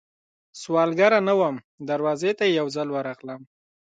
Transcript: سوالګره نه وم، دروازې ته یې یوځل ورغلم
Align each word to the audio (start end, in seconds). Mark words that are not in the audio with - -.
سوالګره 0.61 1.19
نه 1.27 1.33
وم، 1.39 1.55
دروازې 1.89 2.31
ته 2.37 2.43
یې 2.47 2.55
یوځل 2.59 2.87
ورغلم 2.91 3.41